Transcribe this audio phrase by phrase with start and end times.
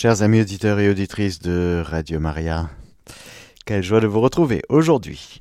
[0.00, 2.70] Chers amis auditeurs et auditrices de Radio Maria,
[3.66, 5.40] quelle joie de vous retrouver aujourd'hui.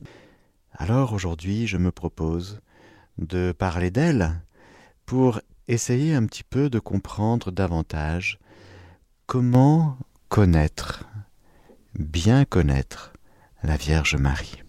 [0.74, 2.60] Alors aujourd'hui, je me propose
[3.20, 4.42] de parler d'elle
[5.06, 8.40] pour essayer un petit peu de comprendre davantage
[9.28, 9.96] comment
[10.28, 11.04] connaître,
[11.94, 13.14] bien connaître
[13.62, 14.64] la Vierge Marie.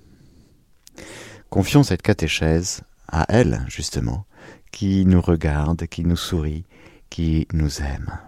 [1.48, 4.26] Confions cette catéchèse à elle, justement,
[4.70, 6.66] qui nous regarde, qui nous sourit,
[7.08, 8.27] qui nous aime.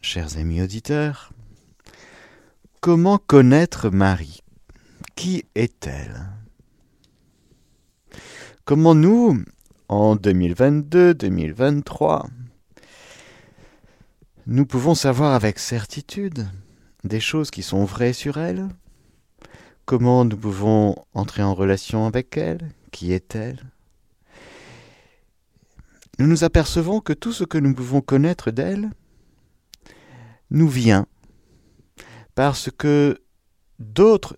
[0.00, 1.32] chers amis auditeurs,
[2.80, 4.40] comment connaître Marie?
[5.14, 6.26] Qui est-elle?
[8.64, 9.44] Comment nous,
[9.88, 12.24] en 2022-2023,
[14.46, 16.48] nous pouvons savoir avec certitude
[17.04, 18.70] des choses qui sont vraies sur elle?
[19.84, 22.72] Comment nous pouvons entrer en relation avec elle?
[22.90, 23.62] Qui est-elle?
[26.18, 28.90] Nous nous apercevons que tout ce que nous pouvons connaître d'elle
[30.50, 31.06] nous vient
[32.34, 33.20] parce que
[33.78, 34.36] d'autres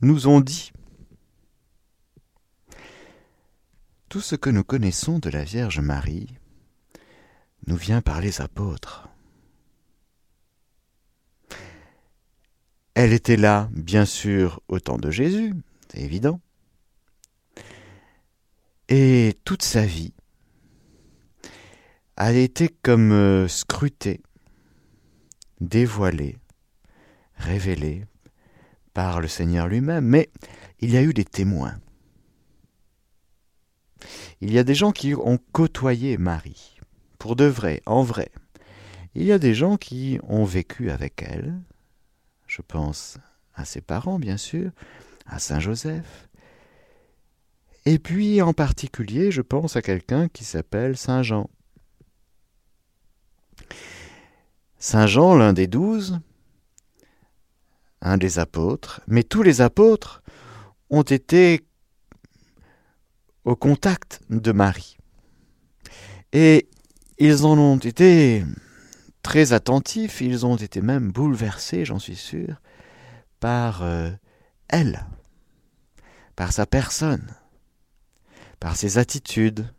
[0.00, 0.72] nous ont dit
[4.08, 6.26] tout ce que nous connaissons de la Vierge Marie
[7.66, 9.08] nous vient par les apôtres.
[12.94, 15.54] Elle était là, bien sûr, au temps de Jésus,
[15.88, 16.40] c'est évident.
[18.88, 20.12] Et toute sa vie
[22.16, 24.20] a été comme euh, scrutée
[25.60, 26.36] dévoilé,
[27.36, 28.04] révélé
[28.94, 30.30] par le Seigneur lui-même, mais
[30.80, 31.78] il y a eu des témoins.
[34.40, 36.78] Il y a des gens qui ont côtoyé Marie,
[37.18, 38.30] pour de vrai, en vrai.
[39.14, 41.60] Il y a des gens qui ont vécu avec elle,
[42.46, 43.18] je pense
[43.54, 44.70] à ses parents bien sûr,
[45.26, 46.28] à Saint Joseph,
[47.86, 51.50] et puis en particulier je pense à quelqu'un qui s'appelle Saint Jean.
[54.82, 56.20] Saint Jean, l'un des douze,
[58.00, 60.22] un des apôtres, mais tous les apôtres
[60.88, 61.66] ont été
[63.44, 64.96] au contact de Marie.
[66.32, 66.66] Et
[67.18, 68.42] ils en ont été
[69.22, 72.58] très attentifs, ils ont été même bouleversés, j'en suis sûr,
[73.38, 74.10] par euh,
[74.68, 75.06] elle,
[76.36, 77.34] par sa personne,
[78.60, 79.70] par ses attitudes,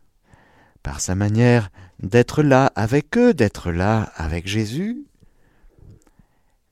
[0.84, 5.06] par sa manière d'être là avec eux, d'être là avec Jésus.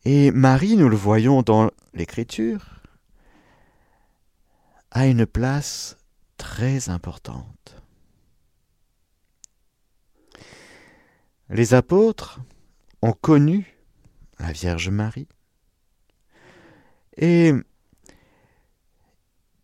[0.06, 2.82] Et Marie, nous le voyons dans l'Écriture,
[4.92, 5.98] a une place
[6.38, 7.76] très importante.
[11.50, 12.40] Les apôtres
[13.02, 13.76] ont connu
[14.40, 15.28] la Vierge Marie
[17.18, 17.54] et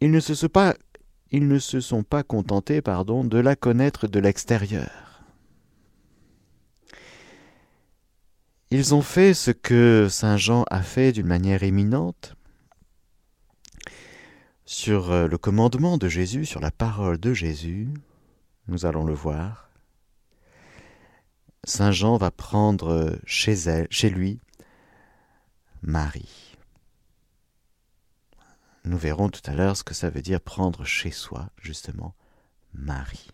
[0.02, 5.05] ils ne se sont pas contentés pardon, de la connaître de l'extérieur.
[8.78, 12.36] Ils ont fait ce que Saint Jean a fait d'une manière éminente
[14.66, 17.88] sur euh, le commandement de Jésus, sur la parole de Jésus.
[18.68, 19.70] Nous allons le voir.
[21.64, 24.42] Saint Jean va prendre chez elle, chez lui,
[25.82, 26.58] Marie.
[28.84, 32.14] Nous verrons tout à l'heure ce que ça veut dire prendre chez soi, justement,
[32.74, 33.30] Marie.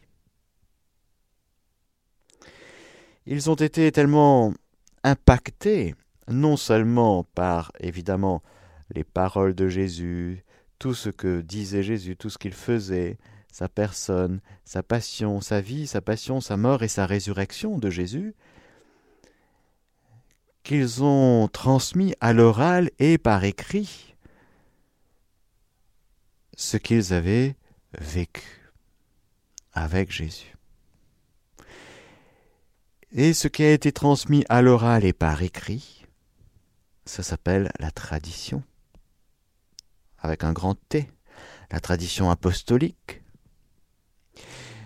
[3.25, 4.53] Ils ont été tellement
[5.03, 5.95] impactés,
[6.28, 8.41] non seulement par, évidemment,
[8.94, 10.44] les paroles de Jésus,
[10.79, 13.17] tout ce que disait Jésus, tout ce qu'il faisait,
[13.51, 18.34] sa personne, sa passion, sa vie, sa passion, sa mort et sa résurrection de Jésus,
[20.63, 24.16] qu'ils ont transmis à l'oral et par écrit
[26.55, 27.55] ce qu'ils avaient
[27.99, 28.72] vécu
[29.73, 30.55] avec Jésus.
[33.13, 36.05] Et ce qui a été transmis à l'oral et par écrit,
[37.05, 38.63] ça s'appelle la tradition,
[40.17, 41.09] avec un grand T,
[41.72, 43.22] la tradition apostolique.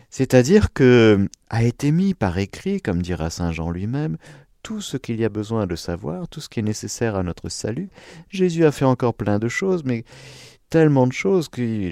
[0.09, 4.17] C'est-à-dire que a été mis par écrit, comme dira Saint Jean lui-même,
[4.63, 7.49] tout ce qu'il y a besoin de savoir, tout ce qui est nécessaire à notre
[7.49, 7.89] salut.
[8.29, 10.03] Jésus a fait encore plein de choses, mais
[10.71, 11.91] tellement de choses que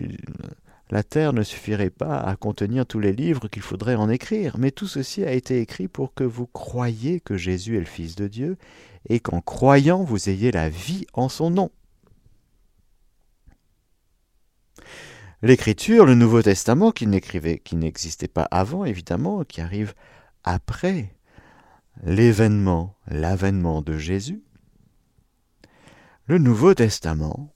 [0.94, 4.70] la terre ne suffirait pas à contenir tous les livres qu'il faudrait en écrire, mais
[4.70, 8.28] tout ceci a été écrit pour que vous croyiez que Jésus est le Fils de
[8.28, 8.58] Dieu,
[9.10, 11.72] et qu'en croyant vous ayez la vie en son nom.
[15.42, 19.96] L'Écriture, le Nouveau Testament, qui n'existait pas avant, évidemment, qui arrive
[20.44, 21.16] après
[22.04, 24.44] l'événement, l'avènement de Jésus,
[26.28, 27.52] le Nouveau Testament,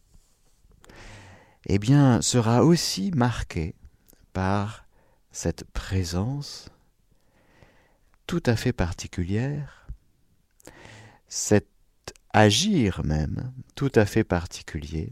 [1.68, 3.76] eh bien, sera aussi marqué
[4.34, 4.86] par
[5.32, 6.70] cette présence
[8.26, 9.88] tout à fait particulière,
[11.28, 11.68] cet
[12.32, 15.12] agir même tout à fait particulier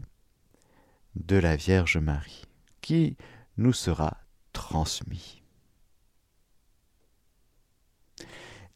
[1.14, 2.44] de la Vierge Marie,
[2.80, 3.16] qui
[3.58, 4.18] nous sera
[4.52, 5.42] transmis.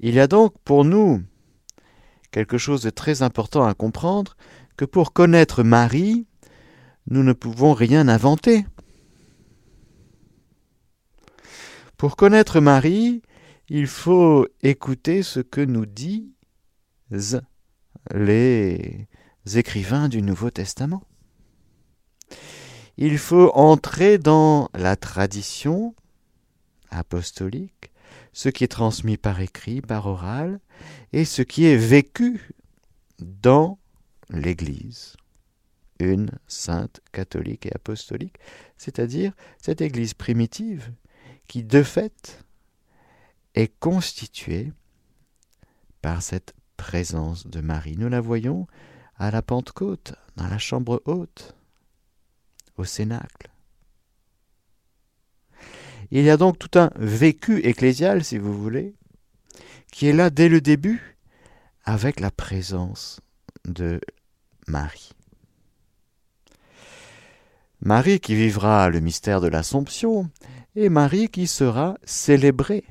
[0.00, 1.22] Il y a donc pour nous
[2.30, 4.36] quelque chose de très important à comprendre,
[4.76, 6.26] que pour connaître Marie,
[7.10, 8.64] nous ne pouvons rien inventer.
[11.96, 13.22] Pour connaître Marie,
[13.68, 17.42] il faut écouter ce que nous disent
[18.14, 19.06] les
[19.54, 21.02] écrivains du Nouveau Testament.
[22.96, 25.94] Il faut entrer dans la tradition
[26.90, 27.92] apostolique,
[28.32, 30.60] ce qui est transmis par écrit, par oral,
[31.12, 32.52] et ce qui est vécu
[33.18, 33.78] dans
[34.30, 35.16] l'Église,
[36.00, 38.36] une sainte catholique et apostolique,
[38.76, 40.92] c'est-à-dire cette Église primitive
[41.46, 42.44] qui, de fait,
[43.54, 44.72] est constituée
[46.02, 47.96] par cette présence de Marie.
[47.96, 48.66] Nous la voyons
[49.16, 51.54] à la Pentecôte, dans la chambre haute,
[52.76, 53.50] au Cénacle.
[56.10, 58.94] Il y a donc tout un vécu ecclésial, si vous voulez,
[59.92, 61.16] qui est là dès le début,
[61.84, 63.20] avec la présence
[63.64, 64.00] de
[64.66, 65.12] Marie.
[67.82, 70.30] Marie qui vivra le mystère de l'Assomption,
[70.76, 72.84] et Marie qui sera célébrée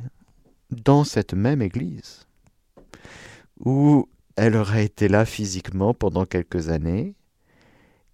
[0.71, 2.25] dans cette même église,
[3.59, 7.13] où elle aura été là physiquement pendant quelques années,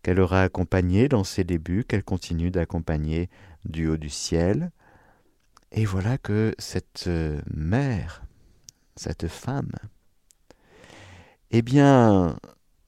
[0.03, 3.29] qu'elle aura accompagné dans ses débuts, qu'elle continue d'accompagner
[3.63, 4.71] du haut du ciel.
[5.71, 7.09] Et voilà que cette
[7.53, 8.23] mère,
[8.95, 9.71] cette femme,
[11.51, 12.37] eh bien,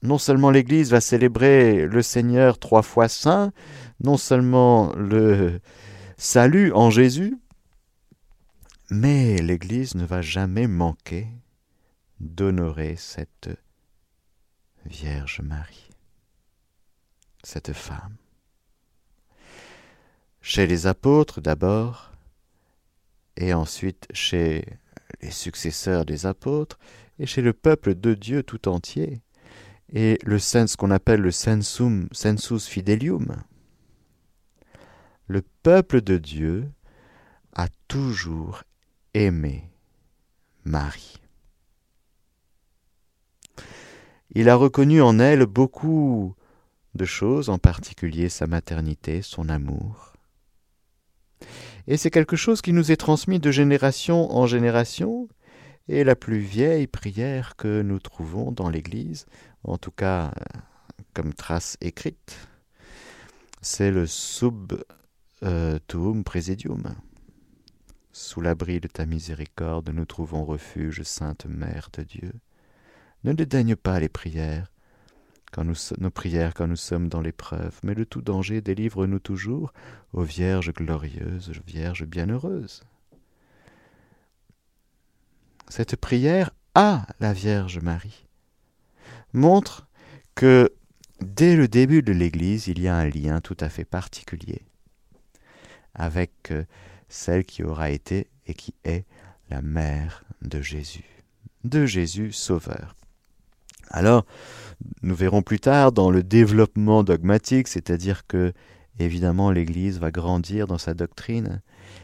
[0.02, 3.52] non seulement l'Église va célébrer le Seigneur trois fois saint,
[4.00, 5.60] non seulement le
[6.18, 7.38] salut en Jésus,
[8.90, 11.28] mais l'Église ne va jamais manquer
[12.20, 13.50] d'honorer cette
[14.86, 15.90] Vierge Marie,
[17.44, 18.16] cette femme.
[20.42, 22.14] Chez les apôtres d'abord,
[23.36, 24.66] et ensuite chez
[25.22, 26.80] les successeurs des apôtres,
[27.20, 29.22] et chez le peuple de Dieu tout entier,
[29.94, 33.44] et le sens qu'on appelle le sensum, sensus fidelium.
[35.28, 36.70] Le peuple de Dieu
[37.54, 38.64] a toujours
[39.14, 39.70] aimé
[40.66, 41.22] Marie.
[44.32, 46.36] Il a reconnu en elle beaucoup
[46.96, 50.14] de choses, en particulier sa maternité, son amour.
[51.88, 55.30] Et c'est quelque chose qui nous est transmis de génération en génération,
[55.88, 59.26] et la plus vieille prière que nous trouvons dans l'Église,
[59.68, 60.32] en tout cas
[61.14, 62.38] comme trace écrite,
[63.62, 64.74] c'est le sub
[65.44, 66.96] euh, tuum presidium.
[68.12, 72.34] Sous l'abri de ta miséricorde, nous trouvons refuge, Sainte Mère de Dieu.
[73.24, 74.72] Ne dédaigne pas les prières,
[75.52, 79.74] quand nous, nos prières quand nous sommes dans l'épreuve, mais de tout danger délivre-nous toujours,
[80.14, 82.84] ô Vierge glorieuse, Vierge bienheureuse.
[85.68, 88.27] Cette prière à la Vierge Marie
[89.38, 89.88] montre
[90.36, 90.74] que
[91.22, 94.62] dès le début de l'Église, il y a un lien tout à fait particulier
[95.96, 96.64] avec euh,
[97.10, 99.06] celle qui aura été et qui est
[99.50, 101.24] la mère de Jésus,
[101.64, 102.96] de Jésus Sauveur.
[103.90, 104.26] Alors,
[105.02, 108.54] nous verrons plus tard dans le développement dogmatique, c'est-à-dire que,
[109.00, 111.62] évidemment, l'Église va grandir dans sa doctrine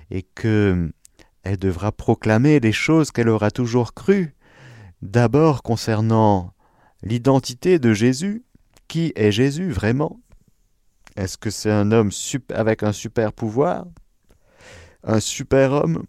[0.09, 0.91] et que
[1.43, 4.33] elle devra proclamer les choses qu'elle aura toujours crues,
[5.01, 6.52] d'abord concernant
[7.03, 8.43] l'identité de Jésus.
[8.87, 10.19] Qui est Jésus vraiment?
[11.15, 12.11] Est-ce que c'est un homme
[12.49, 13.85] avec un super pouvoir?
[15.03, 16.03] Un super homme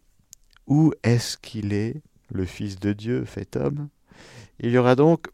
[0.67, 3.89] Ou est-ce qu'il est le Fils de Dieu fait homme?
[4.61, 5.29] Il y aura donc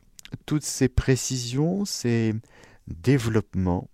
[0.46, 2.34] toutes ces précisions, ces
[2.86, 3.88] développements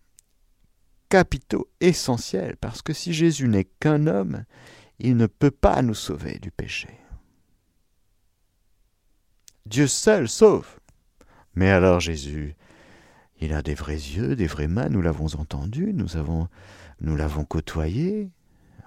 [1.08, 4.44] capitaux essentiels, parce que si Jésus n'est qu'un homme,
[4.98, 6.88] il ne peut pas nous sauver du péché.
[9.66, 10.78] Dieu seul sauve.
[11.56, 12.54] Mais alors Jésus,
[13.40, 16.48] il a des vrais yeux, des vraies mains, nous l'avons entendu, nous avons
[17.00, 18.30] nous l'avons côtoyé.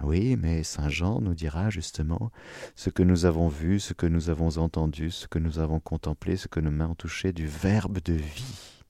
[0.02, 2.32] Oui, mais Saint Jean nous dira justement
[2.74, 6.36] ce que nous avons vu, ce que nous avons entendu, ce que nous avons contemplé,
[6.36, 8.82] ce que nos mains ont touché du Verbe de vie.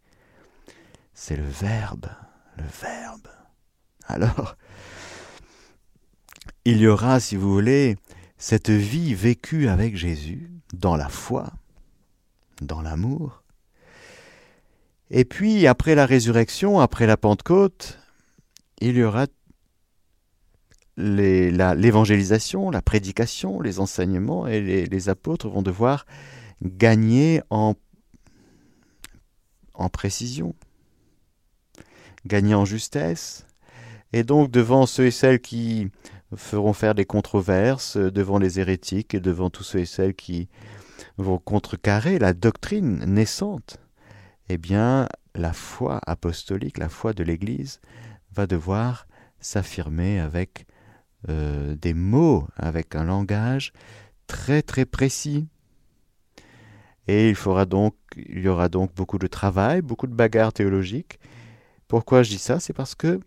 [1.13, 2.07] C'est le Verbe,
[2.57, 3.29] le Verbe.
[4.07, 4.57] Alors,
[6.65, 7.97] il y aura, si vous voulez,
[8.39, 11.53] cette vie vécue avec Jésus, dans la foi,
[12.63, 13.40] dans l'amour.
[15.11, 17.99] Et puis, après la résurrection, après la Pentecôte,
[18.81, 19.27] il y aura
[20.97, 26.07] l'évangélisation, la, prédication, les enseignements, et les, apôtres vont devoir
[26.63, 27.75] gagner en,
[29.93, 30.55] précision,
[32.25, 33.47] gagner en justesse.
[34.13, 35.89] Et donc, devant ceux et celles qui
[36.37, 40.49] feront faire des controverses, devant les hérétiques et devant tous ceux et celles qui
[41.17, 43.81] vont contrecarrer la doctrine naissante,
[44.53, 47.81] eh bien, la foi apostolique, la foi de l'Église,
[48.33, 49.07] va devoir
[49.39, 50.67] s'affirmer avec
[51.29, 53.73] euh, des mots, avec un langage
[54.27, 55.47] très très précis.
[57.07, 61.21] Et il, faudra donc, il y aura donc beaucoup de travail, beaucoup de bagarres théologiques.
[61.87, 62.59] Pourquoi je dis ça?
[62.59, 63.21] C'est parce que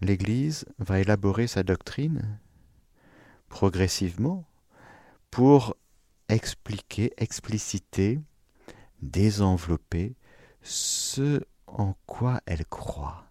[0.00, 2.40] l'Église va élaborer sa doctrine
[3.48, 4.48] progressivement
[5.30, 5.76] pour
[6.28, 8.18] expliquer, expliciter,
[9.00, 10.16] désenvelopper
[10.64, 13.26] ce en quoi elle croit.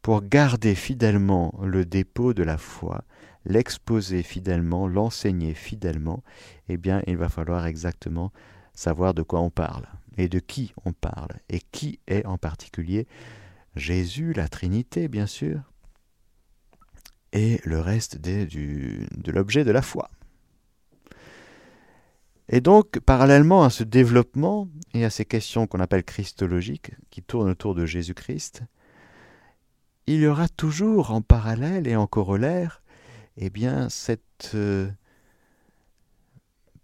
[0.00, 3.04] Pour garder fidèlement le dépôt de la foi,
[3.44, 6.24] l'exposer fidèlement, l'enseigner fidèlement,
[6.68, 8.32] eh bien, il va falloir exactement
[8.74, 13.06] savoir de quoi on parle et de qui on parle et qui est en particulier
[13.76, 15.60] Jésus, la Trinité, bien sûr,
[17.32, 20.10] et le reste de l'objet de la foi.
[22.48, 27.50] Et donc, parallèlement à ce développement et à ces questions qu'on appelle christologiques, qui tournent
[27.50, 28.62] autour de Jésus-Christ,
[30.06, 32.82] il y aura toujours en parallèle et en corollaire,
[33.36, 34.90] eh bien, cette euh,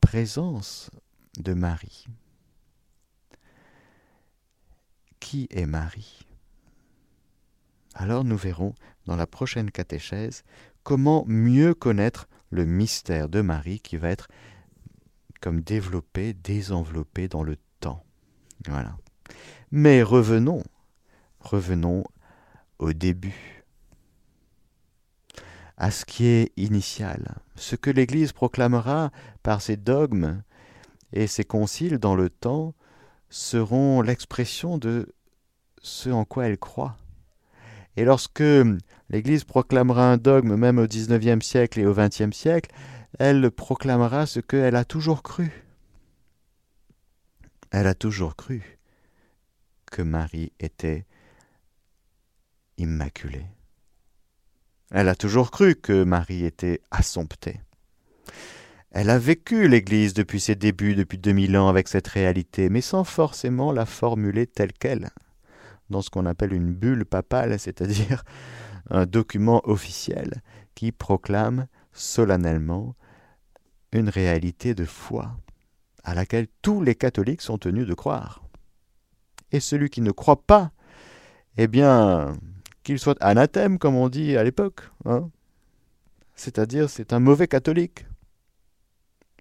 [0.00, 0.90] présence
[1.38, 2.06] de Marie.
[5.20, 6.20] Qui est Marie?
[7.94, 8.74] Alors nous verrons
[9.06, 10.44] dans la prochaine catéchèse
[10.84, 14.28] comment mieux connaître le mystère de Marie qui va être
[15.40, 18.04] comme développé, désenveloppé dans le temps.
[18.66, 18.96] Voilà.
[19.70, 20.62] Mais revenons,
[21.40, 22.04] revenons
[22.78, 23.64] au début,
[25.76, 29.10] à ce qui est initial, ce que l'Église proclamera
[29.42, 30.42] par ses dogmes
[31.12, 32.74] et ses conciles dans le temps
[33.30, 35.14] seront l'expression de
[35.82, 36.96] ce en quoi elle croit.
[37.96, 38.42] Et lorsque
[39.10, 42.70] l'Église proclamera un dogme même au XIXe siècle et au XXe siècle,
[43.18, 45.50] elle proclamera ce qu'elle a toujours cru.
[47.70, 48.78] Elle a toujours cru
[49.90, 51.06] que Marie était
[52.76, 53.46] immaculée.
[54.90, 57.60] Elle a toujours cru que Marie était assomptée.
[58.90, 63.04] Elle a vécu l'Église depuis ses débuts, depuis 2000 ans, avec cette réalité, mais sans
[63.04, 65.10] forcément la formuler telle qu'elle,
[65.90, 68.24] dans ce qu'on appelle une bulle papale, c'est-à-dire
[68.90, 70.42] un document officiel
[70.74, 71.66] qui proclame
[71.98, 72.94] solennellement
[73.92, 75.38] une réalité de foi
[76.04, 78.42] à laquelle tous les catholiques sont tenus de croire.
[79.52, 80.72] Et celui qui ne croit pas,
[81.56, 82.36] eh bien,
[82.82, 85.30] qu'il soit anathème, comme on dit à l'époque, hein
[86.34, 88.06] c'est-à-dire c'est un mauvais catholique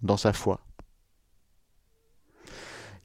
[0.02, 0.62] dans sa foi.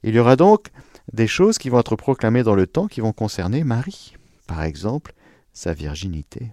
[0.01, 0.69] Il y aura donc
[1.11, 4.15] des choses qui vont être proclamées dans le temps qui vont concerner Marie.
[4.47, 5.13] Par exemple,
[5.53, 6.51] sa virginité,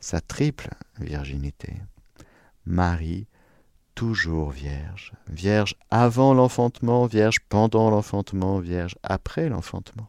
[0.00, 1.74] sa triple virginité.
[2.66, 3.26] Marie,
[3.94, 10.08] toujours vierge, vierge avant l'enfantement, vierge pendant l'enfantement, vierge après l'enfantement.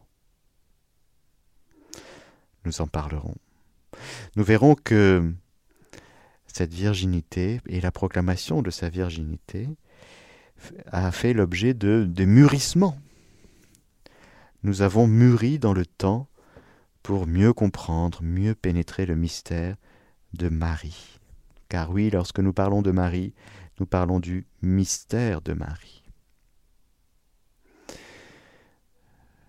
[2.64, 3.34] Nous en parlerons.
[4.36, 5.32] Nous verrons que
[6.46, 9.68] cette virginité et la proclamation de sa virginité
[10.86, 12.98] a fait l'objet de, de mûrissement.
[14.62, 16.28] Nous avons mûri dans le temps
[17.02, 19.76] pour mieux comprendre, mieux pénétrer le mystère
[20.32, 21.18] de Marie.
[21.68, 23.34] Car oui, lorsque nous parlons de Marie,
[23.78, 26.02] nous parlons du mystère de Marie.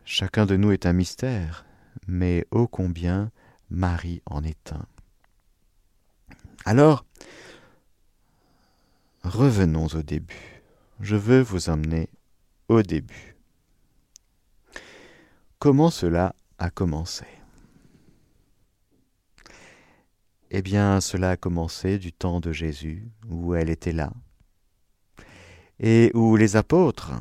[0.05, 1.65] Chacun de nous est un mystère,
[2.07, 3.31] mais ô combien
[3.69, 4.85] Marie en est un.
[6.65, 7.05] Alors,
[9.23, 10.61] revenons au début.
[10.99, 12.09] Je veux vous emmener
[12.67, 13.35] au début.
[15.59, 17.25] Comment cela a commencé?
[20.53, 24.11] Eh bien, cela a commencé du temps de Jésus, où elle était là,
[25.79, 27.13] et où les apôtres,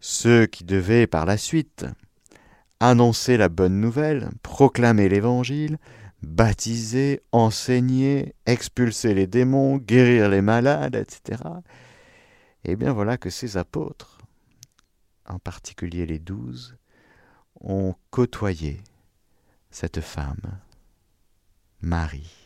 [0.00, 1.86] ceux qui devaient par la suite
[2.78, 5.78] annoncer la bonne nouvelle, proclamer l'évangile,
[6.20, 11.42] baptiser, enseigner, expulser les démons, guérir les malades, etc.
[12.64, 14.18] Et eh bien voilà que ces apôtres,
[15.26, 16.76] en particulier les douze,
[17.62, 18.82] ont côtoyé
[19.70, 20.60] cette femme,
[21.80, 22.41] Marie.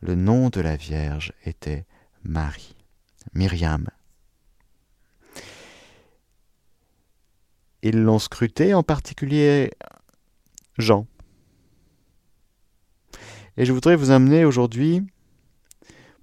[0.00, 1.84] Le nom de la Vierge était
[2.22, 2.76] Marie,
[3.34, 3.88] Myriam.
[7.82, 9.72] Ils l'ont scruté, en particulier
[10.78, 11.06] Jean.
[13.56, 15.02] Et je voudrais vous amener aujourd'hui,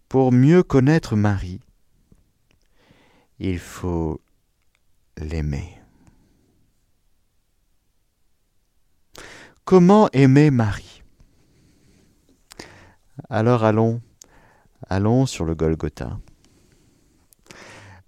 [0.08, 1.60] pour mieux connaître Marie,
[3.40, 4.22] il faut
[5.18, 5.78] l'aimer.
[9.66, 10.95] Comment aimer Marie?
[13.30, 14.02] Alors allons,
[14.90, 16.20] allons sur le Golgotha.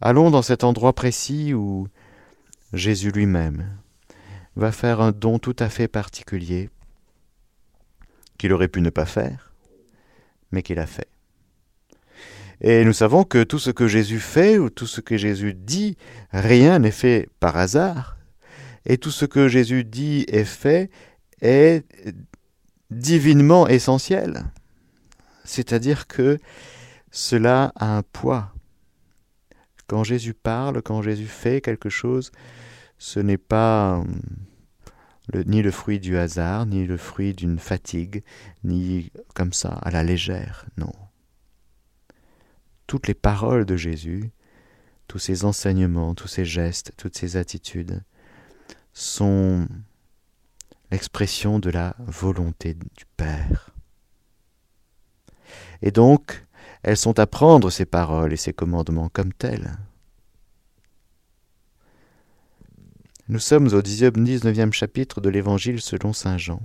[0.01, 1.87] Allons dans cet endroit précis où
[2.73, 3.77] Jésus lui-même
[4.55, 6.69] va faire un don tout à fait particulier
[8.37, 9.53] qu'il aurait pu ne pas faire,
[10.51, 11.07] mais qu'il a fait.
[12.61, 15.95] Et nous savons que tout ce que Jésus fait ou tout ce que Jésus dit,
[16.31, 18.17] rien n'est fait par hasard.
[18.85, 20.89] Et tout ce que Jésus dit et fait
[21.41, 21.85] est
[22.89, 24.45] divinement essentiel.
[25.47, 26.37] C'est-à-dire que
[27.09, 28.53] cela a un poids.
[29.87, 32.31] Quand Jésus parle, quand Jésus fait quelque chose,
[32.97, 34.21] ce n'est pas hum,
[35.45, 38.23] ni le fruit du hasard, ni le fruit d'une fatigue,
[38.65, 40.91] ni comme ça, à la légère, non.
[42.85, 44.29] Toutes les paroles de Jésus,
[45.07, 48.03] tous ses enseignements, tous ses gestes, toutes ses attitudes
[48.91, 49.65] sont
[50.91, 53.76] l'expression de la volonté du Père.
[55.81, 56.45] Et donc,
[56.83, 59.77] elles sont à prendre ces paroles et ces commandements comme tels.
[63.29, 66.61] Nous sommes au 19e chapitre de l'Évangile selon Saint Jean.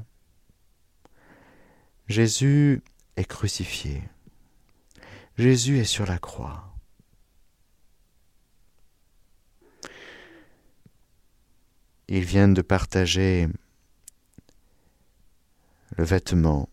[2.07, 2.83] Jésus
[3.17, 4.03] est crucifié.
[5.37, 6.73] Jésus est sur la croix.
[12.09, 13.49] Ils viennent de partager
[15.97, 16.69] le vêtement.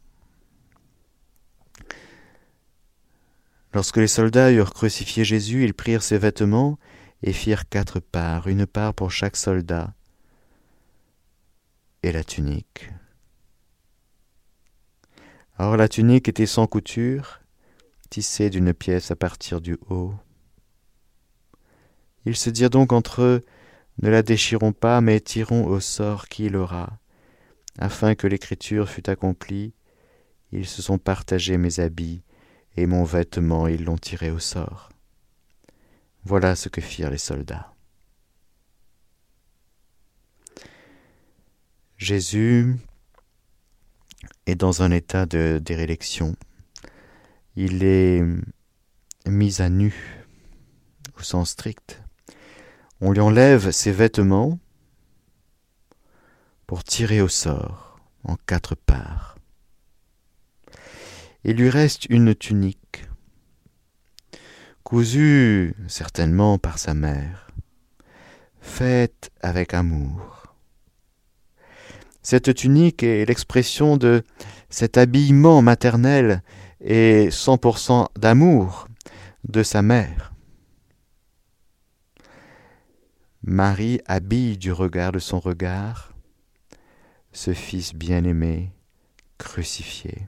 [3.73, 6.79] Lorsque les soldats eurent crucifié Jésus, ils prirent ses vêtements
[7.21, 9.93] et firent quatre parts, une part pour chaque soldat,
[12.01, 12.89] et la tunique.
[15.59, 17.41] Or la tunique était sans couture,
[18.09, 20.13] tissée d'une pièce à partir du haut.
[22.25, 23.45] Ils se dirent donc entre eux,
[24.01, 26.99] ne la déchirons pas, mais tirons au sort qui l'aura
[27.79, 29.73] afin que l'écriture fût accomplie,
[30.51, 32.21] ils se sont partagés mes habits,
[32.79, 34.89] et mon vêtement ils l'ont tiré au sort.
[36.23, 37.73] Voilà ce que firent les soldats.
[41.97, 42.77] Jésus
[44.45, 46.37] est dans un état de dérélection.
[47.57, 48.23] Il est
[49.27, 50.25] mis à nu,
[51.17, 52.01] au sens strict.
[53.01, 54.57] On lui enlève ses vêtements,
[56.65, 59.28] pour tirer au sort en quatre parts.
[61.45, 63.07] Il lui reste une tunique,
[64.83, 67.47] cousue certainement par sa mère,
[68.59, 70.55] faite avec amour.
[72.21, 74.23] Cette tunique est l'expression de
[74.69, 76.43] cet habillement maternel
[76.81, 78.87] et 100% d'amour
[79.47, 80.33] de sa mère.
[83.43, 86.13] Marie habille du regard de son regard
[87.31, 88.73] ce Fils bien-aimé,
[89.37, 90.27] crucifié,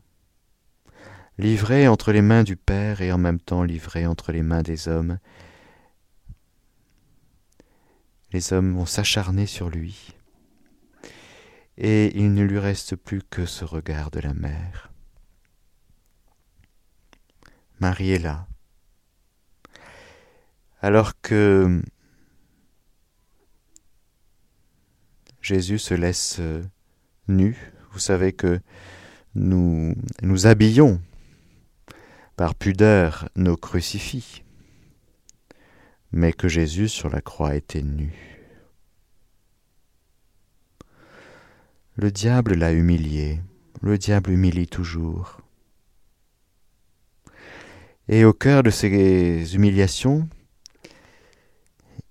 [1.38, 4.88] livré entre les mains du Père et en même temps livré entre les mains des
[4.88, 5.20] hommes.
[8.32, 10.16] Les hommes vont s'acharner sur lui,
[11.78, 14.90] et il ne lui reste plus que ce regard de la mère.
[17.82, 18.48] Marie est là,
[20.80, 21.82] alors que
[25.42, 26.40] Jésus se laisse
[27.28, 27.74] nus.
[27.92, 28.62] Vous savez que
[29.36, 31.02] nous nous habillons
[32.36, 34.44] par pudeur nos crucifix,
[36.12, 38.14] mais que Jésus sur la croix était nu.
[41.96, 43.42] Le diable l'a humilié,
[43.82, 45.42] le diable humilie toujours.
[48.08, 50.28] Et au cœur de ces humiliations,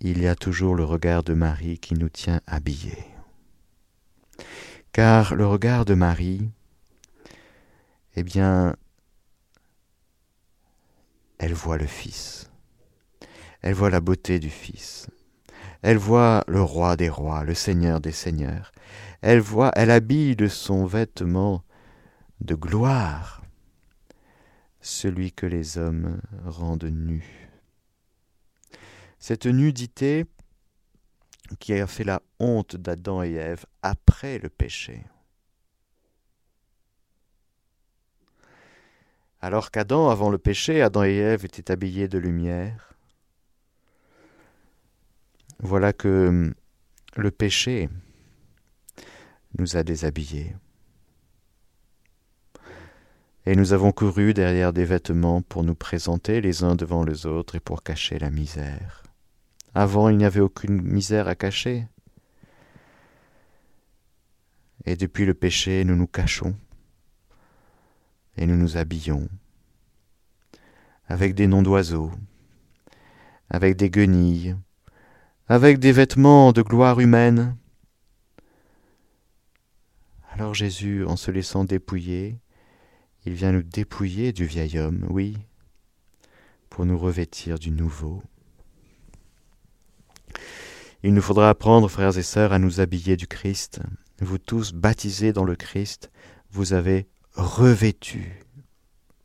[0.01, 3.11] il y a toujours le regard de Marie qui nous tient habillés
[4.93, 6.51] car le regard de Marie,
[8.17, 8.77] eh bien,
[11.40, 12.50] elle voit le Fils,
[13.62, 15.09] elle voit la beauté du Fils,
[15.81, 18.72] Elle voit le roi des rois, le seigneur des seigneurs.
[19.22, 21.64] Elle voit, elle habille de son vêtement
[22.42, 23.42] de gloire
[24.83, 27.48] celui que les hommes rendent nu.
[29.18, 30.26] Cette nudité
[31.59, 35.05] qui a fait la honte d'Adam et Ève après le péché.
[39.42, 42.94] Alors qu'Adam, avant le péché, Adam et Ève étaient habillés de lumière,
[45.59, 46.53] voilà que
[47.16, 47.88] le péché
[49.59, 50.55] nous a déshabillés.
[53.46, 57.57] Et nous avons couru derrière des vêtements pour nous présenter les uns devant les autres
[57.57, 59.03] et pour cacher la misère.
[59.74, 61.87] Avant, il n'y avait aucune misère à cacher.
[64.85, 66.55] Et depuis le péché, nous nous cachons
[68.37, 69.29] et nous nous habillons
[71.11, 72.12] avec des noms d'oiseaux,
[73.51, 74.57] avec des guenilles,
[75.49, 77.57] avec des vêtements de gloire humaine.
[80.31, 82.38] Alors Jésus, en se laissant dépouiller,
[83.27, 85.37] il vient nous dépouiller du vieil homme, oui,
[86.71, 88.23] pour nous revêtir du nouveau.
[91.03, 93.81] Il nous faudra apprendre, frères et sœurs, à nous habiller du Christ.
[94.21, 96.11] Vous tous, baptisés dans le Christ,
[96.53, 98.45] vous avez revêtu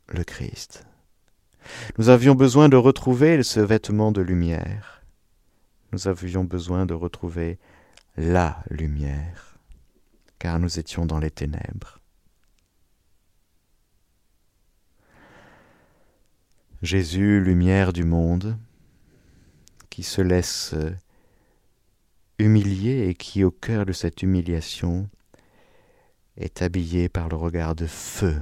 [0.08, 0.86] le Christ.
[1.98, 5.02] Nous avions besoin de retrouver ce vêtement de lumière.
[5.92, 7.58] Nous avions besoin de retrouver
[8.16, 9.58] la lumière,
[10.38, 12.00] car nous étions dans les ténèbres.
[16.82, 18.58] Jésus, lumière du monde,
[19.90, 20.74] qui se laisse
[22.38, 25.08] humilié et qui, au cœur de cette humiliation,
[26.36, 28.40] est habillé par le regard de feu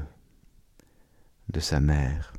[1.49, 2.33] de sa mère.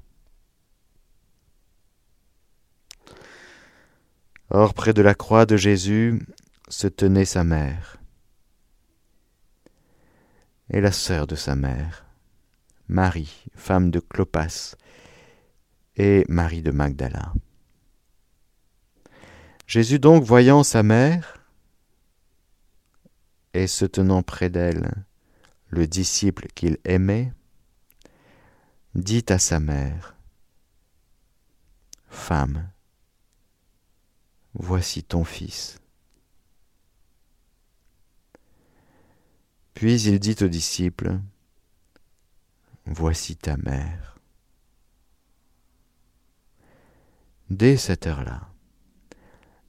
[4.50, 6.26] Or, près de la croix de Jésus
[6.70, 7.98] se tenait sa mère
[10.70, 12.06] et la sœur de sa mère,
[12.88, 14.76] Marie, femme de Clopas,
[15.96, 17.34] et Marie de Magdala.
[19.68, 21.44] Jésus donc, voyant sa mère,
[23.54, 25.06] et se tenant près d'elle,
[25.76, 27.34] le disciple qu'il aimait,
[28.96, 30.16] dit à sa mère,
[32.08, 32.70] Femme,
[34.54, 35.80] voici ton fils.
[39.74, 41.20] Puis il dit au disciple,
[42.86, 44.18] Voici ta mère.
[47.50, 48.50] Dès cette heure-là,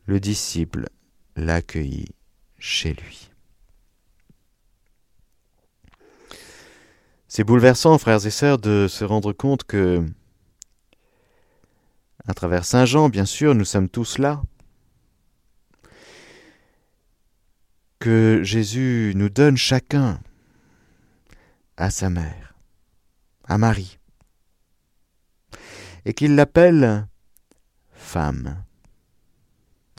[0.05, 0.88] le disciple
[1.35, 2.14] l'accueillit
[2.59, 3.31] chez lui.
[7.37, 10.03] C'est bouleversant, frères et sœurs, de se rendre compte que,
[12.27, 14.40] à travers Saint Jean, bien sûr, nous sommes tous là,
[17.99, 20.18] que Jésus nous donne chacun
[21.77, 22.55] à sa mère,
[23.44, 23.99] à Marie,
[26.07, 27.07] et qu'il l'appelle
[27.92, 28.64] femme,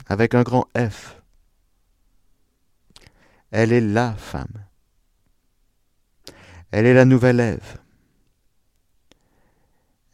[0.08, 1.22] avec un grand F.
[3.52, 4.67] Elle est la femme.
[6.70, 7.78] Elle est la nouvelle Ève.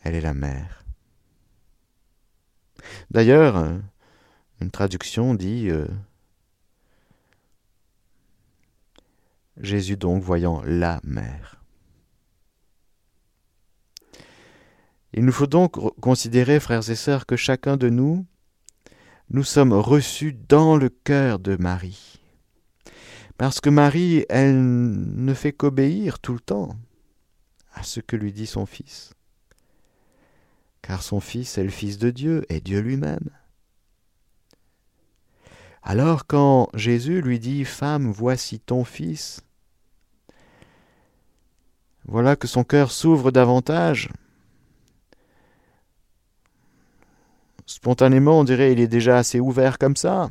[0.02, 0.84] Elle est la mère.
[3.10, 3.78] D'ailleurs, euh,
[4.60, 5.86] une traduction dit euh,
[9.56, 11.62] Jésus donc voyant la mère.
[15.12, 18.26] Il nous faut donc considérer, frères et sœurs, que chacun de nous,
[19.30, 22.23] nous sommes reçus dans le cœur de Marie.
[23.36, 26.76] Parce que Marie, elle ne fait qu'obéir tout le temps
[27.72, 29.12] à ce que lui dit son Fils.
[30.82, 33.30] Car son Fils est le Fils de Dieu et Dieu lui-même.
[35.82, 39.42] Alors quand Jésus lui dit Femme, voici ton Fils,
[42.06, 44.10] voilà que son cœur s'ouvre davantage.
[47.66, 50.28] Spontanément, on dirait il est déjà assez ouvert comme ça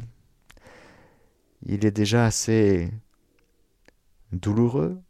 [1.65, 2.91] il est déjà assez
[4.31, 5.01] douloureux.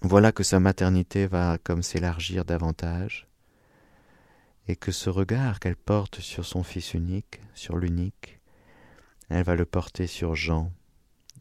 [0.00, 3.26] Voilà que sa maternité va comme s'élargir davantage,
[4.66, 8.40] et que ce regard qu'elle porte sur son fils unique, sur l'unique,
[9.28, 10.72] elle va le porter sur Jean,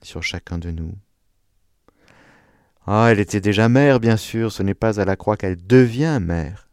[0.01, 0.95] sur chacun de nous.
[2.85, 6.19] Ah, elle était déjà mère, bien sûr, ce n'est pas à la croix qu'elle devient
[6.21, 6.67] mère.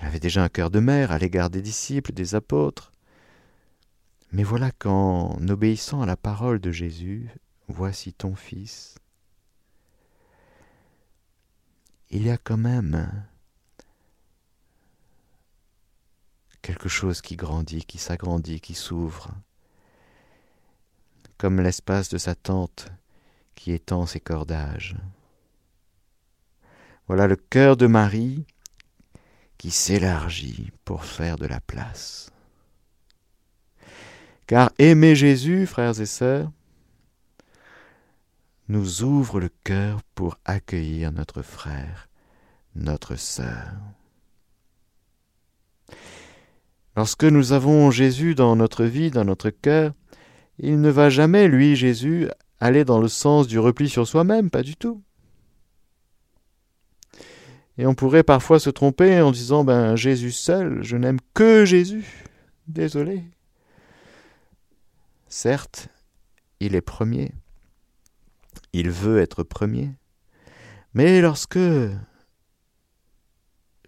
[0.00, 2.91] Elle avait déjà un cœur de mère à l'égard des disciples, des apôtres.
[4.32, 7.30] Mais voilà qu'en obéissant à la parole de Jésus,
[7.68, 8.96] voici ton Fils,
[12.08, 13.26] il y a quand même
[16.62, 19.32] quelque chose qui grandit, qui s'agrandit, qui s'ouvre,
[21.36, 22.90] comme l'espace de sa tente
[23.54, 24.96] qui étend ses cordages.
[27.06, 28.46] Voilà le cœur de Marie
[29.58, 32.31] qui s'élargit pour faire de la place.
[34.52, 36.52] Car aimer Jésus, frères et sœurs,
[38.68, 42.10] nous ouvre le cœur pour accueillir notre frère,
[42.74, 43.72] notre sœur.
[46.96, 49.94] Lorsque nous avons Jésus dans notre vie, dans notre cœur,
[50.58, 52.28] il ne va jamais, lui, Jésus,
[52.60, 55.02] aller dans le sens du repli sur soi-même, pas du tout.
[57.78, 62.26] Et on pourrait parfois se tromper en disant ben Jésus seul, je n'aime que Jésus.
[62.68, 63.24] Désolé.
[65.34, 65.88] Certes,
[66.60, 67.32] il est premier.
[68.74, 69.94] Il veut être premier.
[70.92, 71.58] Mais lorsque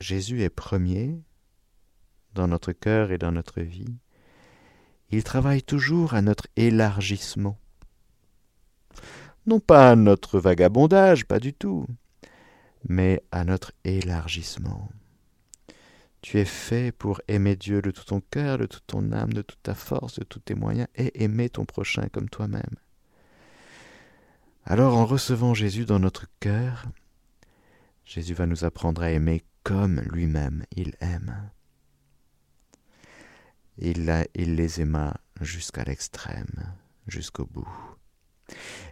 [0.01, 1.21] Jésus est premier
[2.33, 3.99] dans notre cœur et dans notre vie,
[5.11, 7.59] il travaille toujours à notre élargissement.
[9.45, 11.87] Non pas à notre vagabondage, pas du tout,
[12.89, 14.89] mais à notre élargissement.
[16.25, 19.43] Tu es fait pour aimer Dieu de tout ton cœur, de toute ton âme, de
[19.43, 22.77] toute ta force, de tous tes moyens, et aimer ton prochain comme toi-même.
[24.65, 26.87] Alors en recevant Jésus dans notre cœur,
[28.07, 31.51] Jésus va nous apprendre à aimer comme lui-même il aime.
[33.77, 36.73] Il, il les aima jusqu'à l'extrême,
[37.07, 37.69] jusqu'au bout.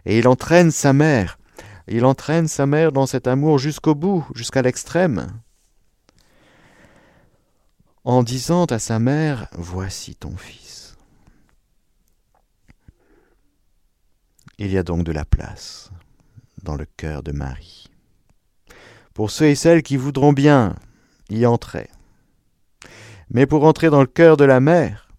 [0.05, 1.39] Et il entraîne sa mère,
[1.87, 5.41] il entraîne sa mère dans cet amour jusqu'au bout, jusqu'à l'extrême
[8.03, 10.97] en disant à sa mère, Voici ton fils.
[14.57, 15.91] Il y a donc de la place
[16.61, 17.87] dans le cœur de Marie.
[19.13, 20.75] Pour ceux et celles qui voudront bien
[21.29, 21.89] y entrer.
[23.29, 25.09] Mais pour entrer dans le cœur de la mère,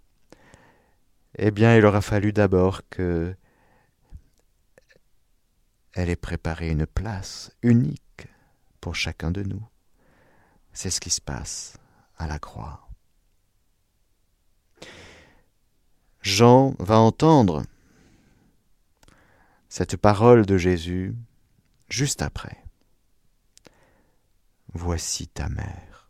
[1.37, 3.35] eh bien il aura fallu d'abord que
[5.95, 8.27] elle ait préparé une place unique
[8.81, 9.63] pour chacun de nous.
[10.73, 11.79] C'est ce qui se passe
[12.17, 12.89] à la croix.
[16.21, 17.63] Jean va entendre
[19.69, 21.15] cette parole de Jésus
[21.89, 22.65] juste après.
[24.73, 26.09] Voici ta mère.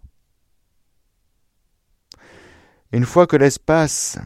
[2.93, 4.19] Une fois que l'espace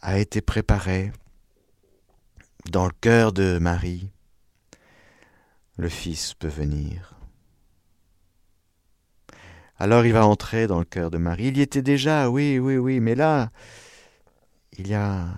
[0.00, 1.12] a été préparé
[2.70, 4.10] dans le cœur de Marie,
[5.76, 7.17] le Fils peut venir.
[9.78, 11.48] Alors il va entrer dans le cœur de Marie.
[11.48, 13.50] Il y était déjà, oui, oui, oui, mais là,
[14.76, 15.28] il y a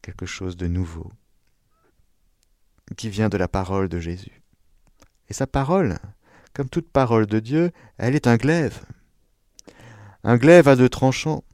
[0.00, 1.10] quelque chose de nouveau
[2.96, 4.42] qui vient de la parole de Jésus.
[5.28, 5.98] Et sa parole,
[6.52, 8.80] comme toute parole de Dieu, elle est un glaive.
[10.22, 11.44] Un glaive à deux tranchants,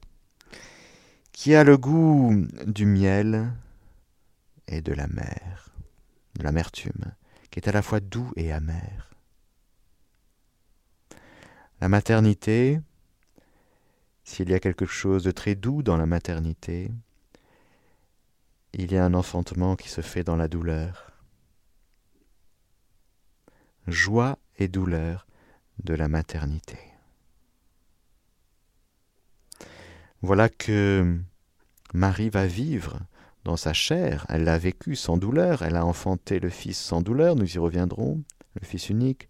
[1.31, 3.51] qui a le goût du miel
[4.67, 5.69] et de la mer,
[6.35, 7.13] de l'amertume,
[7.51, 9.16] qui est à la fois doux et amer.
[11.79, 12.79] La maternité,
[14.23, 16.91] s'il y a quelque chose de très doux dans la maternité,
[18.73, 21.11] il y a un enfantement qui se fait dans la douleur.
[23.87, 25.27] Joie et douleur
[25.83, 26.79] de la maternité.
[30.21, 31.19] Voilà que
[31.93, 32.99] Marie va vivre
[33.43, 37.35] dans sa chair, elle l'a vécu sans douleur, elle a enfanté le Fils sans douleur,
[37.35, 38.23] nous y reviendrons,
[38.59, 39.29] le Fils unique,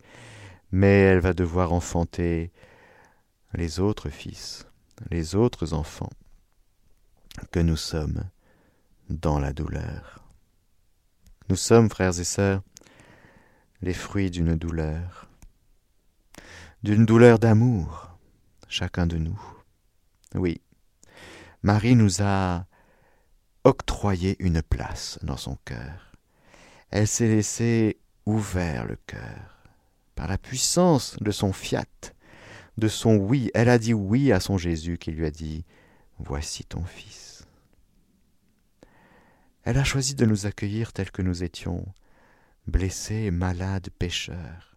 [0.71, 2.51] mais elle va devoir enfanter
[3.53, 4.67] les autres fils,
[5.09, 6.09] les autres enfants
[7.51, 8.23] que nous sommes
[9.09, 10.23] dans la douleur.
[11.49, 12.61] Nous sommes, frères et sœurs,
[13.81, 15.29] les fruits d'une douleur,
[16.83, 18.17] d'une douleur d'amour,
[18.67, 19.39] chacun de nous.
[20.35, 20.61] Oui,
[21.63, 22.65] Marie nous a
[23.63, 26.11] octroyé une place dans son cœur.
[26.89, 29.56] Elle s'est laissée ouvert le cœur
[30.17, 31.85] par la puissance de son fiat,
[32.77, 33.51] de son oui.
[33.53, 35.63] Elle a dit oui à son Jésus qui lui a dit
[36.17, 37.45] Voici ton Fils.
[39.63, 41.85] Elle a choisi de nous accueillir tels que nous étions,
[42.65, 44.75] blessés, malades, pécheurs.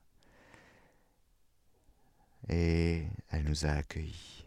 [2.50, 4.44] Et elle nous a accueillis.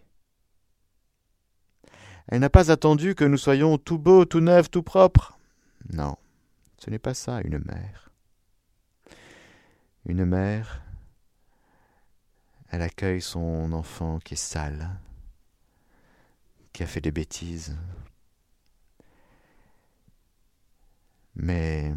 [2.27, 5.39] Elle n'a pas attendu que nous soyons tout beaux, tout neufs, tout propres.
[5.91, 6.17] Non,
[6.77, 8.11] ce n'est pas ça une mère.
[10.05, 10.82] Une mère,
[12.73, 14.89] elle accueille son enfant qui est sale,
[16.73, 17.77] qui a fait des bêtises.
[21.35, 21.93] Mais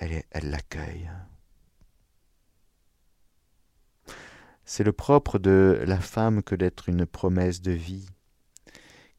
[0.00, 1.08] elle l'accueille.
[4.64, 8.08] C'est le propre de la femme que d'être une promesse de vie,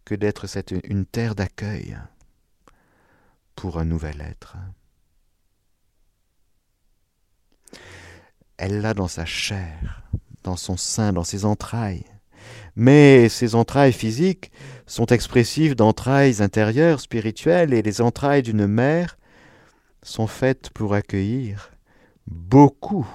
[0.03, 0.47] que d'être
[0.83, 1.97] une terre d'accueil
[3.55, 4.57] pour un nouvel être.
[8.61, 10.03] Elle l'a dans sa chair,
[10.43, 12.03] dans son sein, dans ses entrailles.
[12.75, 14.51] Mais ces entrailles physiques
[14.85, 19.17] sont expressives d'entrailles intérieures, spirituelles, et les entrailles d'une mère
[20.03, 21.71] sont faites pour accueillir
[22.27, 23.07] beaucoup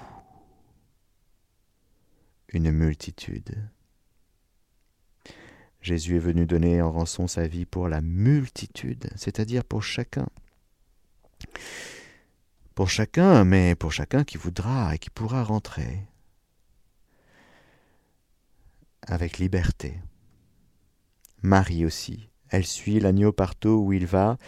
[2.55, 3.69] une multitude.
[5.83, 10.27] Jésus est venu donner en rançon sa vie pour la multitude, c'est-à-dire pour chacun.
[12.75, 16.09] Pour chacun, mais pour chacun qui voudra et qui pourra rentrer.
[19.07, 20.01] Avec liberté.
[21.43, 24.39] Marie aussi, elle suit l'agneau partout où il va,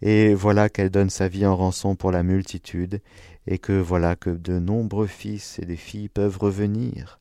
[0.00, 3.00] et voilà qu'elle donne sa vie en rançon pour la multitude,
[3.48, 7.18] et que voilà que de nombreux fils et des filles peuvent revenir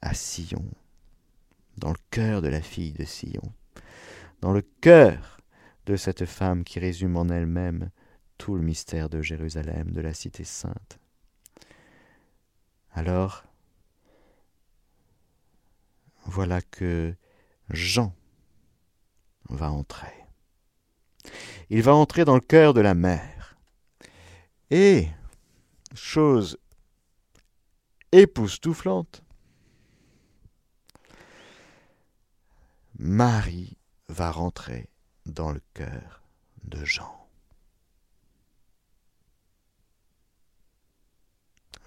[0.00, 0.64] à Sion,
[1.76, 3.52] dans le cœur de la fille de Sion,
[4.42, 5.40] dans le cœur
[5.86, 7.90] de cette femme qui résume en elle-même
[8.38, 10.98] tout le mystère de Jérusalem, de la cité sainte.
[12.92, 13.44] Alors,
[16.24, 17.14] voilà que
[17.70, 18.14] Jean
[19.50, 20.12] va entrer.
[21.70, 23.56] Il va entrer dans le cœur de la mer.
[24.70, 25.08] Et,
[25.94, 26.58] chose
[28.12, 29.22] époustouflante,
[32.98, 33.76] Marie
[34.08, 34.88] va rentrer
[35.26, 36.22] dans le cœur
[36.64, 37.17] de Jean.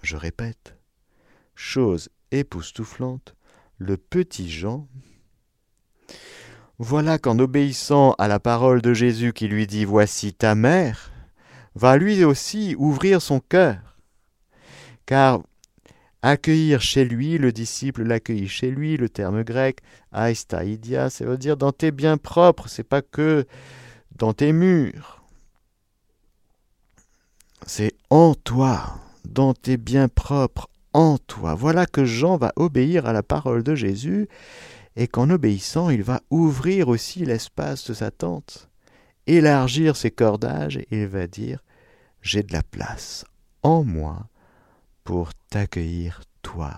[0.02, 0.76] Je répète,
[1.54, 3.36] chose époustouflante,
[3.78, 4.88] le petit Jean.
[6.78, 11.12] Voilà qu'en obéissant à la parole de Jésus qui lui dit Voici ta mère,
[11.74, 13.96] va lui aussi ouvrir son cœur.
[15.06, 15.40] Car
[16.22, 19.80] accueillir chez lui, le disciple l'accueillit chez lui, le terme grec,
[20.12, 23.46] aistaidia, ça veut dire dans tes biens propres, c'est pas que
[24.16, 25.22] dans tes murs.
[27.66, 29.01] C'est en toi,
[29.32, 31.54] dans tes biens propres, en toi.
[31.54, 34.28] Voilà que Jean va obéir à la parole de Jésus
[34.96, 38.68] et qu'en obéissant, il va ouvrir aussi l'espace de sa tente,
[39.26, 41.60] élargir ses cordages et il va dire
[42.20, 43.24] J'ai de la place
[43.62, 44.28] en moi
[45.04, 46.72] pour t'accueillir, toi,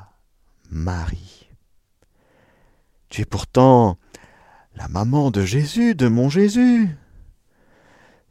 [0.70, 1.48] Marie.
[3.08, 3.98] Tu es pourtant
[4.76, 6.88] la maman de Jésus, de mon Jésus.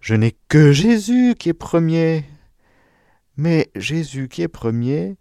[0.02, 2.26] Je n'ai que Jésus qui est premier.
[3.38, 5.18] Mais Jésus qui est premier,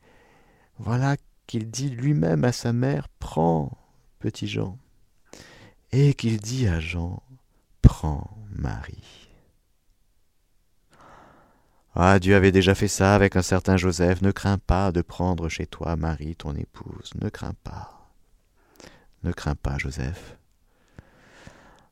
[0.79, 3.77] voilà qu'il dit lui-même à sa mère Prends,
[4.19, 4.79] petit Jean.
[5.93, 7.23] Et qu'il dit à Jean
[7.83, 9.29] Prends Marie.
[11.95, 14.23] Ah, Dieu avait déjà fait ça avec un certain Joseph.
[14.23, 17.11] Ne crains pas de prendre chez toi Marie, ton épouse.
[17.21, 18.11] Ne crains pas.
[19.25, 20.39] Ne crains pas, Joseph.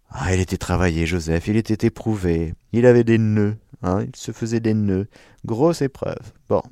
[0.08, 1.46] Ah, il était travaillé, Joseph.
[1.48, 2.54] Il était éprouvé.
[2.72, 3.58] Il avait des nœuds.
[3.82, 5.08] Hein, il se faisait des nœuds.
[5.44, 6.32] Grosse épreuve.
[6.48, 6.62] Bon.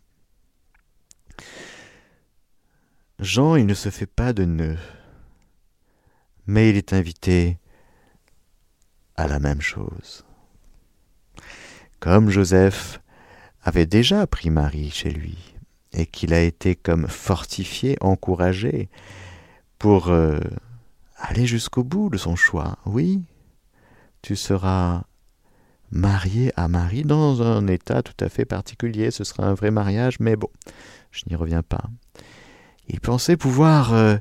[3.18, 4.79] Jean, il ne se fait pas de nœud,
[6.47, 7.59] mais il est invité
[9.16, 10.25] à la même chose.
[11.99, 13.01] Comme Joseph
[13.62, 15.37] avait déjà pris Marie chez lui,
[15.92, 18.88] et qu'il a été comme fortifié, encouragé,
[19.81, 20.38] pour euh,
[21.16, 22.79] aller jusqu'au bout de son choix.
[22.87, 23.25] Oui,
[24.23, 25.03] tu seras
[25.90, 30.20] marié à Marie dans un état tout à fait particulier, ce sera un vrai mariage,
[30.20, 30.51] mais bon,
[31.11, 31.85] je n'y reviens pas.
[32.88, 34.16] Il pensait pouvoir euh,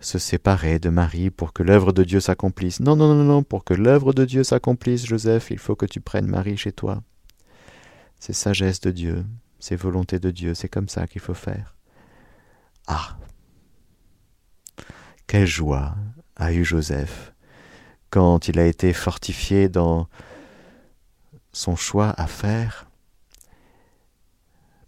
[0.00, 2.80] se séparer de Marie pour que l'œuvre de Dieu s'accomplisse.
[2.80, 6.00] Non, non, non, non, pour que l'œuvre de Dieu s'accomplisse, Joseph, il faut que tu
[6.00, 7.02] prennes Marie chez toi.
[8.18, 9.24] C'est sagesse de Dieu,
[9.58, 11.76] c'est volonté de Dieu, c'est comme ça qu'il faut faire.
[12.86, 13.16] Ah
[15.26, 15.94] Quelle joie
[16.36, 17.32] a eu Joseph
[18.10, 20.08] quand il a été fortifié dans
[21.54, 22.86] son choix à faire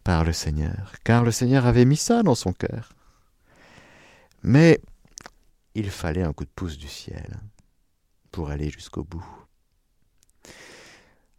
[0.04, 2.92] par le Seigneur, car le Seigneur avait mis ça dans son cœur.
[4.42, 4.80] Mais
[5.74, 7.40] il fallait un coup de pouce du ciel
[8.30, 9.26] pour aller jusqu'au bout.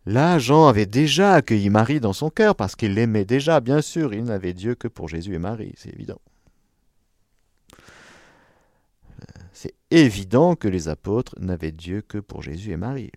[0.05, 4.13] Là, Jean avait déjà accueilli Marie dans son cœur parce qu'il l'aimait déjà, bien sûr,
[4.13, 6.21] il n'avait Dieu que pour Jésus et Marie, c'est évident.
[9.51, 13.11] C'est évident que les apôtres n'avaient Dieu que pour Jésus et Marie.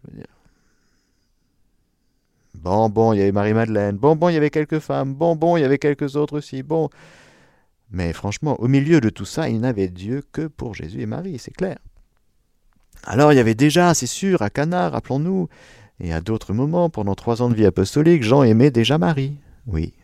[2.55, 3.97] Bon, bon, il y avait Marie-Madeleine.
[3.97, 5.15] Bon, bon, il y avait quelques femmes.
[5.15, 6.63] Bon, bon, il y avait quelques autres aussi.
[6.63, 6.91] Bon,
[7.91, 11.39] mais franchement, au milieu de tout ça, il n'avait Dieu que pour Jésus et Marie,
[11.39, 11.79] c'est clair.
[13.05, 15.49] Alors il y avait déjà, c'est sûr, à Cana, rappelons-nous,
[16.01, 19.95] et à d'autres moments, pendant trois ans de vie apostolique, Jean aimait déjà Marie, oui.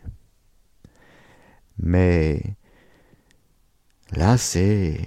[1.77, 2.41] Mais
[4.11, 5.01] Là, c'est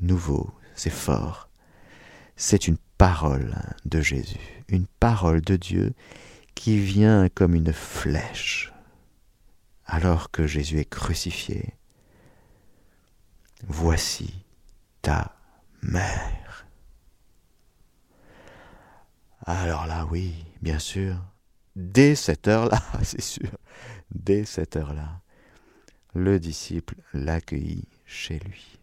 [0.00, 1.48] nouveau, c'est fort.
[2.36, 5.94] C'est une parole de Jésus, une parole de Dieu
[6.54, 8.72] qui vient comme une flèche
[9.86, 11.74] alors que Jésus est crucifié.
[13.66, 14.44] Voici
[15.00, 15.36] ta
[15.82, 16.66] mère.
[19.46, 21.16] Alors là, oui, bien sûr,
[21.74, 23.50] dès cette heure-là, c'est sûr,
[24.10, 25.22] dès cette heure-là,
[26.14, 28.77] le disciple l'accueillit chez lui.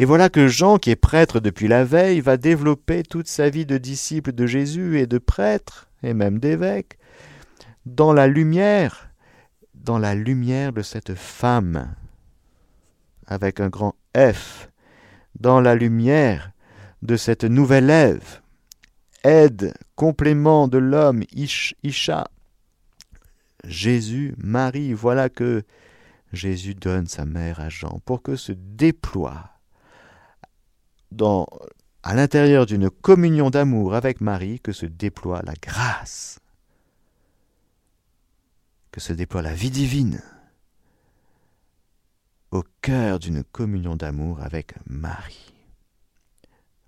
[0.00, 3.66] Et voilà que Jean, qui est prêtre depuis la veille, va développer toute sa vie
[3.66, 6.98] de disciple de Jésus et de prêtre, et même d'évêque,
[7.84, 9.10] dans la lumière,
[9.74, 11.96] dans la lumière de cette femme,
[13.26, 14.70] avec un grand F,
[15.40, 16.52] dans la lumière
[17.02, 18.40] de cette nouvelle Ève,
[19.24, 22.28] aide, complément de l'homme, Isha,
[23.64, 25.64] Jésus, Marie, voilà que
[26.32, 29.57] Jésus donne sa mère à Jean pour que se déploie
[32.02, 36.38] à l'intérieur d'une communion d'amour avec Marie, que se déploie la grâce,
[38.92, 40.22] que se déploie la vie divine
[42.50, 45.52] au cœur d'une communion d'amour avec Marie.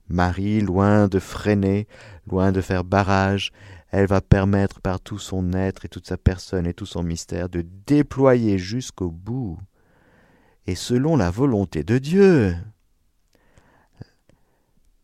[0.09, 1.87] Marie, loin de freiner,
[2.27, 3.53] loin de faire barrage,
[3.91, 7.49] elle va permettre par tout son être et toute sa personne et tout son mystère
[7.49, 9.59] de déployer jusqu'au bout,
[10.67, 12.57] et selon la volonté de Dieu,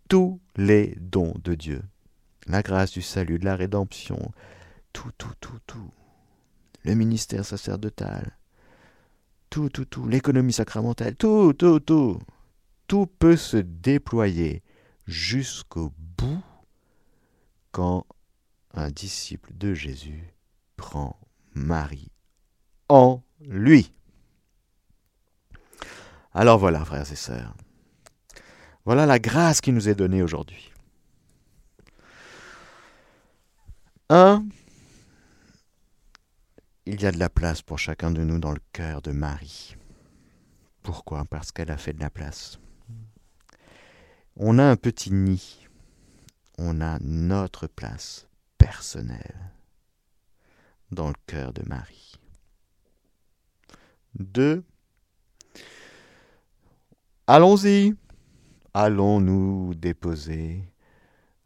[0.09, 1.83] tous les dons de Dieu,
[2.47, 4.33] la grâce du salut, de la rédemption,
[4.93, 5.91] tout, tout, tout, tout,
[6.85, 8.37] le ministère sacerdotal,
[9.51, 12.19] tout, tout, tout, l'économie sacramentale, tout, tout, tout,
[12.87, 14.63] tout peut se déployer
[15.07, 16.43] jusqu'au bout
[17.73, 18.07] quand
[18.75, 20.35] un disciple de Jésus
[20.77, 21.19] prend
[21.55, 22.11] Marie
[22.89, 23.93] en lui.
[26.33, 27.57] Alors voilà, frères et sœurs,
[28.87, 30.73] voilà la grâce qui nous est donnée aujourd'hui.
[34.09, 34.47] Un,
[36.87, 39.75] il y a de la place pour chacun de nous dans le cœur de Marie.
[40.85, 41.25] Pourquoi?
[41.25, 42.61] Parce qu'elle a fait de la place.
[44.37, 45.67] On a un petit nid.
[46.57, 49.51] On a notre place personnelle
[50.93, 52.15] dans le cœur de Marie.
[54.15, 54.63] Deux,
[57.27, 57.97] allons-y.
[58.79, 60.63] Allons nous déposer.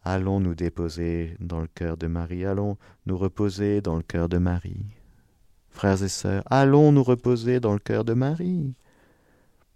[0.02, 2.44] Allons nous déposer dans le cœur de Marie.
[2.44, 2.76] Allons
[3.06, 4.84] nous reposer dans le cœur de Marie?
[5.68, 8.74] Frères et sœurs, allons nous reposer dans le cœur de Marie?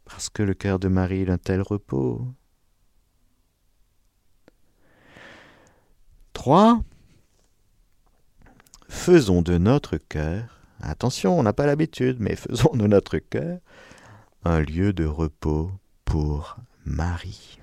[0.04, 2.26] Parce que le cœur de Marie est un tel repos.
[6.32, 6.82] 3.
[8.88, 13.60] Faisons de notre cœur, attention, on n'a pas l'habitude, mais faisons de notre cœur
[14.42, 15.70] un lieu de repos
[16.04, 17.58] pour Marie.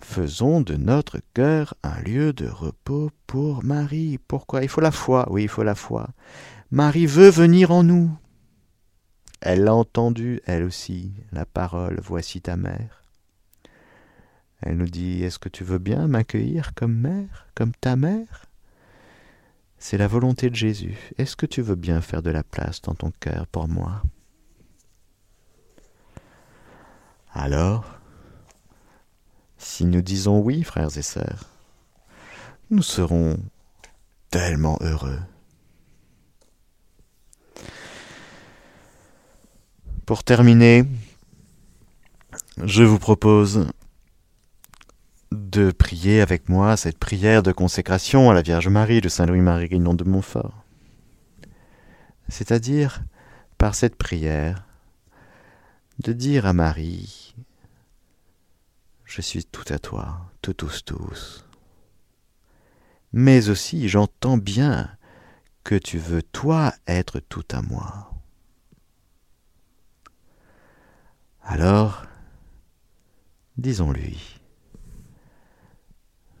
[0.00, 4.18] Faisons de notre cœur un lieu de repos pour Marie.
[4.18, 4.62] Pourquoi?
[4.62, 6.10] Il faut la foi, oui, il faut la foi.
[6.70, 8.10] Marie veut venir en nous.
[9.40, 13.02] Elle l'a entendu, elle aussi, la parole, voici ta mère.
[14.60, 18.46] Elle nous dit Est-ce que tu veux bien m'accueillir comme mère, comme ta mère?
[19.78, 20.96] C'est la volonté de Jésus.
[21.18, 24.02] Est-ce que tu veux bien faire de la place dans ton cœur pour moi?
[27.34, 27.84] Alors,
[29.58, 31.50] si nous disons oui, frères et sœurs,
[32.70, 33.36] nous serons
[34.30, 35.18] tellement heureux.
[40.06, 40.84] Pour terminer,
[42.62, 43.66] je vous propose
[45.32, 49.68] de prier avec moi cette prière de consécration à la Vierge Marie de Saint Louis-Marie
[49.68, 50.64] Grignon de Montfort.
[52.28, 53.02] C'est-à-dire,
[53.58, 54.64] par cette prière,
[55.98, 57.34] de dire à Marie,
[59.04, 61.46] je suis tout à toi, tout tous tous.
[63.12, 64.90] Mais aussi, j'entends bien
[65.62, 68.10] que tu veux, toi, être tout à moi.
[71.42, 72.04] Alors,
[73.56, 74.40] disons-lui,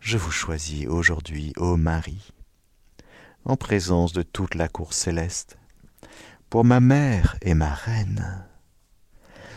[0.00, 2.32] je vous choisis aujourd'hui, ô Marie,
[3.44, 5.58] en présence de toute la cour céleste,
[6.50, 8.44] pour ma mère et ma reine.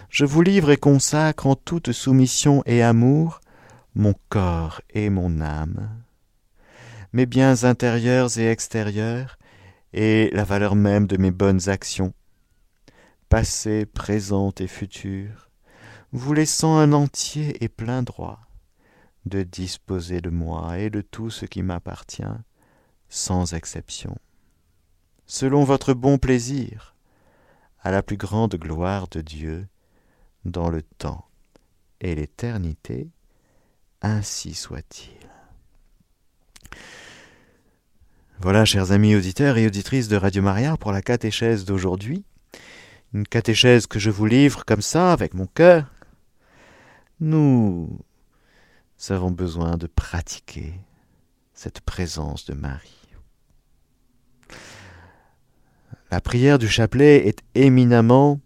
[0.10, 3.41] Je vous livre et consacre en toute soumission et amour
[3.93, 5.89] mon corps et mon âme,
[7.14, 9.38] mes biens intérieurs et extérieurs,
[9.93, 12.14] et la valeur même de mes bonnes actions,
[13.30, 15.49] passées, présentes et futures,
[16.12, 18.39] vous laissant un entier et plein droit
[19.26, 22.24] de disposer de moi et de tout ce qui m'appartient,
[23.10, 24.16] sans exception.
[25.26, 26.95] selon votre bon plaisir,
[27.82, 29.68] à la plus grande gloire de Dieu,
[30.51, 31.25] dans le temps
[32.01, 33.09] et l'éternité,
[34.01, 35.11] ainsi soit-il.
[38.39, 42.23] Voilà, chers amis auditeurs et auditrices de Radio Maria, pour la catéchèse d'aujourd'hui.
[43.13, 45.91] Une catéchèse que je vous livre comme ça, avec mon cœur.
[47.19, 47.89] Nous
[49.09, 50.73] avons besoin de pratiquer
[51.53, 52.93] cette présence de Marie.
[56.11, 58.39] La prière du chapelet est éminemment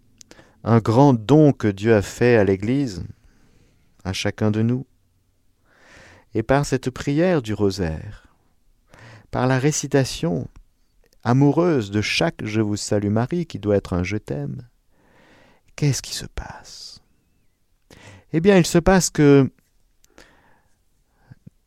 [0.64, 3.04] un grand don que Dieu a fait à l'Église,
[4.04, 4.86] à chacun de nous.
[6.34, 8.26] Et par cette prière du rosaire,
[9.30, 10.48] par la récitation
[11.24, 14.68] amoureuse de chaque Je vous salue Marie, qui doit être un Je t'aime,
[15.76, 17.02] qu'est-ce qui se passe?
[18.32, 19.50] Eh bien, il se passe que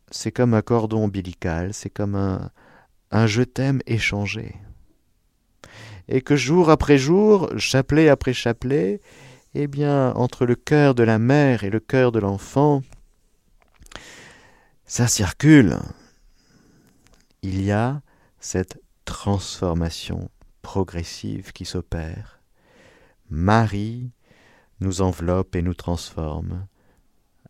[0.10, 2.50] c'est comme un cordon ombilical, c'est comme un,
[3.12, 4.56] un Je t'aime échangé.
[6.08, 9.02] Et que jour après jour, chapelet après chapelet,
[9.54, 12.84] eh bien, entre le cœur de la mère et le cœur de l'enfant,
[14.86, 15.78] ça circule.
[17.42, 18.02] Il y a
[18.40, 20.30] cette transformation
[20.62, 22.42] progressive qui s'opère.
[23.30, 24.12] Marie
[24.80, 26.68] nous enveloppe et nous transforme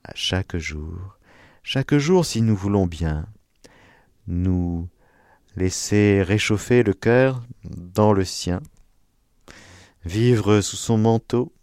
[0.03, 1.18] à chaque jour.
[1.64, 3.26] Chaque jour, si nous voulons bien,
[4.28, 4.88] nous
[5.56, 8.62] laisser réchauffer le cœur dans le sien,
[10.06, 11.53] vivre sous son manteau,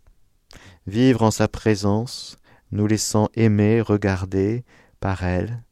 [0.86, 2.38] vivre en sa présence,
[2.70, 4.64] nous laissant aimer, regarder
[5.00, 5.62] par elle,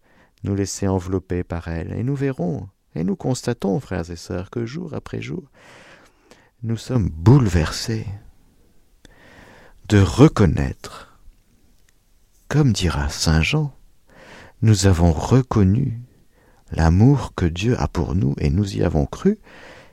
[0.44, 1.92] nous laisser envelopper par elle.
[1.92, 5.44] Et nous verrons, et nous constatons, frères et sœurs, que jour après jour,
[6.62, 8.06] nous sommes bouleversés
[9.88, 11.18] de reconnaître,
[12.48, 13.74] comme dira Saint Jean,
[14.62, 16.00] nous avons reconnu
[16.72, 19.38] l'amour que Dieu a pour nous et nous y avons cru,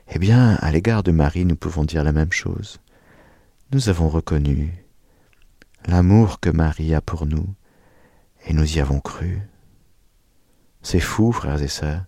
[0.08, 2.78] eh bien, à l'égard de Marie, nous pouvons dire la même chose.
[3.72, 4.84] Nous avons reconnu
[5.86, 7.54] l'amour que Marie a pour nous,
[8.46, 9.40] et nous y avons cru.
[10.82, 12.04] C'est fou, frères et sœurs.